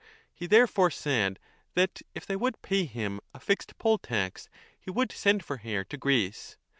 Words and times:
He 0.33 0.47
therefore 0.47 0.89
said 0.89 1.37
that, 1.75 2.01
if 2.15 2.25
they 2.25 2.35
would 2.35 2.63
pay 2.63 2.85
him 2.85 3.19
a 3.35 3.39
fixed 3.39 3.77
poll 3.77 3.99
tax, 3.99 4.49
he 4.79 4.89
would 4.89 5.11
send 5.11 5.45
for 5.45 5.57
hair 5.57 5.83
to 5.83 5.95
Greece. 5.95 6.57